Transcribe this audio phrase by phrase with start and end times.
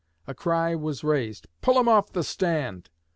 [0.25, 2.89] A cry was raised, 'Pull him off the stand!'